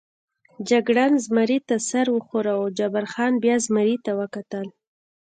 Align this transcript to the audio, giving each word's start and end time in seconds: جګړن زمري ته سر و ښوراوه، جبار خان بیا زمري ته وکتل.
جګړن 0.69 1.11
زمري 1.25 1.59
ته 1.67 1.75
سر 1.89 2.05
و 2.11 2.17
ښوراوه، 2.27 2.73
جبار 2.77 3.05
خان 3.11 3.33
بیا 3.43 3.55
زمري 3.65 3.95
ته 4.05 4.11
وکتل. 4.19 4.67